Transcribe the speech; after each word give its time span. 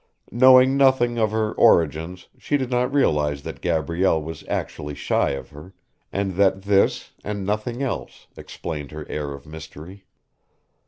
Knowing 0.31 0.75
nothing 0.77 1.19
of 1.19 1.29
her 1.29 1.51
origins 1.53 2.27
she 2.35 2.57
did 2.57 2.71
not 2.71 2.91
realise 2.91 3.41
that 3.43 3.61
Gabrielle 3.61 4.19
was 4.19 4.43
actually 4.47 4.95
shy 4.95 5.29
of 5.33 5.51
her, 5.51 5.75
and 6.11 6.31
that 6.33 6.63
this, 6.63 7.11
and 7.23 7.45
nothing 7.45 7.83
else, 7.83 8.25
explained 8.35 8.89
her 8.89 9.05
air 9.09 9.31
of 9.31 9.45
mystery. 9.45 10.05